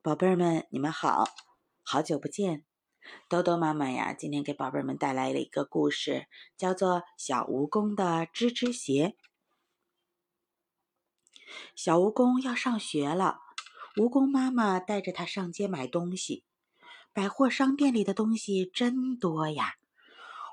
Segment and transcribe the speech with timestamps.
[0.00, 1.24] 宝贝儿们，你们好，
[1.82, 2.64] 好久不见。
[3.28, 9.08] 豆豆妈妈呀，今天给宝贝儿们带来了一个故事，叫做《小蜈蚣的吱吱鞋》。
[11.74, 13.40] 小蜈蚣要上学了，
[13.96, 16.44] 蜈蚣妈妈带着它上街买东西。
[17.12, 19.78] 百货商店里的东西真多呀！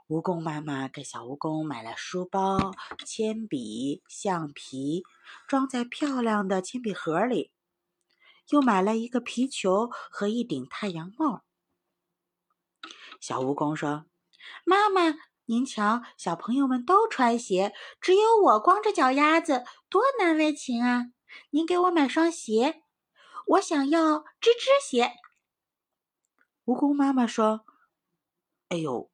[0.08, 2.72] 蜈蚣妈妈给小蜈蚣买了书包、
[3.06, 5.04] 铅笔、橡皮，
[5.48, 7.52] 装在漂亮的铅笔盒里。
[8.50, 11.44] 又买了一个皮球和一顶太阳帽。
[13.20, 14.06] 小蜈蚣说
[14.66, 15.16] ：“妈妈，
[15.46, 21.06] 您瞧，小朋友们都穿鞋，只有我光着脚丫子，多难为情啊！
[21.52, 22.84] 您给我买双鞋，
[23.48, 25.14] 我想要吱吱鞋。”
[26.66, 27.66] 蜈蚣妈妈说
[28.70, 29.12] ：“哎呦，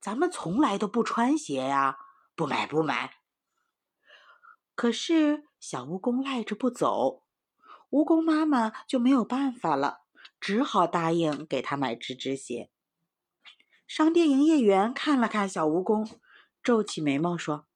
[0.00, 1.98] 咱们从来都不穿鞋呀，
[2.34, 3.14] 不买不买。”
[4.76, 7.24] 可是小蜈蚣赖着不走。
[7.90, 10.02] 蜈蚣妈妈就没有办法了，
[10.38, 12.70] 只好答应给他买只只鞋。
[13.86, 16.18] 商店营业员看了看小蜈蚣，
[16.62, 17.66] 皱起眉毛说：“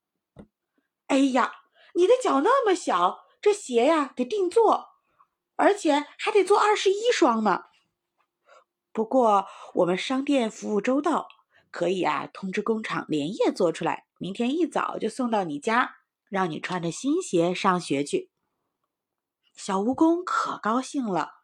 [1.08, 1.52] 哎呀，
[1.94, 4.90] 你的脚那么小，这鞋呀得定做，
[5.56, 7.64] 而且还得做二十一双呢。
[8.92, 11.28] 不过我们商店服务周到，
[11.70, 15.96] 可以啊通知工厂连夜做出来，明天一早就送到你家，
[16.28, 18.30] 让你穿着新鞋上学去。”
[19.64, 21.34] 小蜈蚣可高兴了，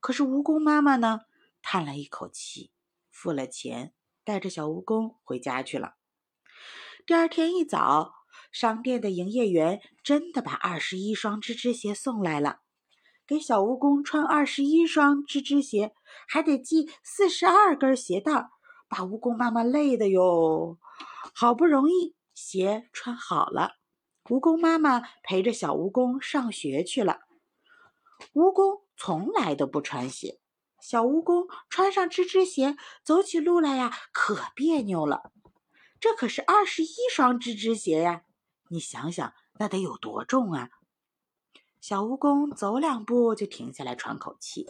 [0.00, 1.20] 可是蜈蚣妈妈呢，
[1.60, 2.72] 叹了一口气，
[3.10, 3.92] 付了钱，
[4.24, 5.96] 带着小蜈蚣回家去了。
[7.04, 8.14] 第二天一早，
[8.50, 12.60] 商店的营业员真的把二十一双吱吱鞋送来了。
[13.26, 15.92] 给小蜈蚣穿二十一双吱吱鞋，
[16.26, 18.48] 还得系四十二根鞋带儿，
[18.88, 20.78] 把蜈蚣妈妈累的哟。
[21.34, 23.72] 好不容易鞋穿好了，
[24.24, 27.20] 蜈蚣妈妈陪着小蜈蚣上学去了。
[28.34, 30.40] 蜈蚣从来都不穿鞋，
[30.80, 35.32] 小蜈蚣穿上吱吱鞋，走起路来呀可别扭了。
[35.98, 38.24] 这可是二十一双吱吱鞋呀，
[38.68, 40.70] 你想想，那得有多重啊！
[41.80, 44.66] 小蜈蚣走两步就停下来喘口气，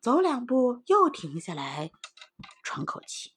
[0.00, 1.90] 走两步又停下来
[2.62, 3.34] 喘口气，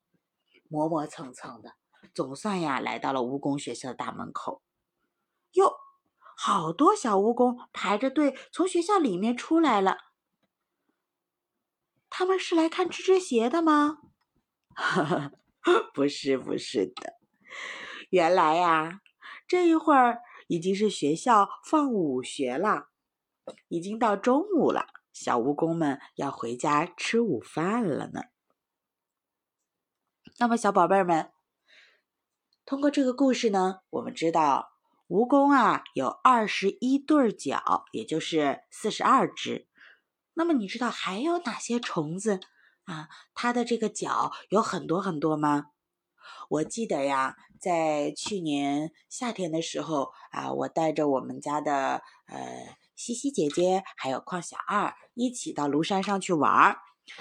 [0.70, 1.76] 磨磨蹭蹭的，
[2.14, 4.62] 总算呀来到了蜈蚣学校的大门口。
[5.54, 5.83] 哟！
[6.46, 9.96] 好多小蜈蚣排着队从学校里面出来了，
[12.10, 14.00] 他们是来看吱吱鞋的吗？
[15.96, 17.14] 不是，不是的。
[18.10, 19.00] 原来呀，
[19.48, 22.90] 这一会儿已经是学校放午学了，
[23.70, 28.24] 已经到中午了，小蜈蚣们要回家吃午饭了呢。
[30.40, 31.32] 那么，小宝贝们，
[32.66, 34.73] 通过这个故事呢，我们知道。
[35.14, 39.68] 蜈蚣啊，有二十一对脚，也就是四十二只。
[40.34, 42.40] 那么你知道还有哪些虫子
[42.86, 43.10] 啊？
[43.36, 45.68] 它的这个脚有很多很多吗？
[46.50, 56.80] 我记得呀，在去年夏天的时候啊，我带着我们家的呃西西姐姐还有邝小二一起到庐山上去玩儿，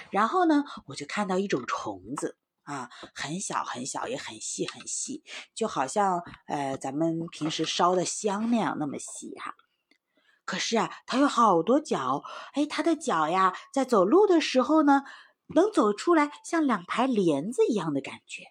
[0.09, 2.39] 然后呢，我就看到一种虫子。
[2.63, 9.55] 啊，很小很小，也很细很细，就好像呃咱们平时烧的香那样那么细哈。
[10.45, 15.03] 可是啊，它有好多脚，哎，它的脚呀，在走路的时候呢，
[15.47, 18.45] 能走出来像两排帘子一样的感觉，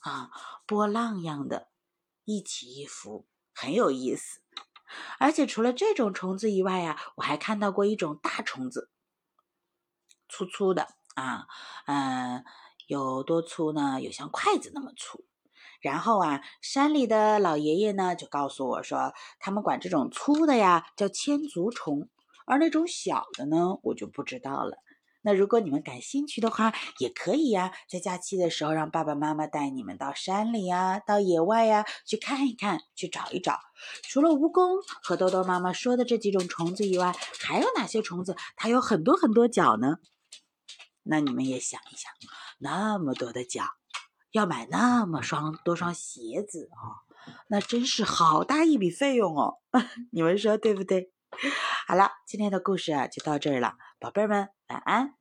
[0.00, 0.30] 啊，
[0.66, 1.68] 波浪样的，
[2.24, 4.40] 一起一伏，很有意思。
[5.18, 8.90] 而且除了这种虫子以外呀，我还看到过一种大虫子，
[10.28, 11.46] 粗粗的啊，
[11.86, 12.44] 嗯。
[12.92, 14.02] 有多粗呢？
[14.02, 15.24] 有像筷子那么粗。
[15.80, 22.10] 然后啊，山里的老爷爷呢就告诉我说，他们管这种粗的呀叫千足虫，
[22.46, 24.76] 而那种小的呢，我就不知道了。
[25.22, 33.58] 那如果你们感兴趣的话，也可以呀，在假期的时候让爸爸妈妈带你们到山里呀，到野外呀去看一看，去找一找。
[34.02, 39.96] 除了蜈蚣和豆豆妈妈说的这几种虫子以外，还有哪些虫子它有很多很多脚呢？
[41.02, 42.12] 那你们也想一想。
[42.58, 43.64] 那么多的脚，
[44.30, 47.02] 要买那么双多双鞋子啊，
[47.48, 49.58] 那真是好大一笔费用哦！
[50.12, 51.12] 你们说对不对？
[51.88, 55.14] 好了，今天的故事啊就到这儿了，宝贝儿们晚安。